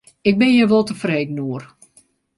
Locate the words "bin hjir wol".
0.39-0.85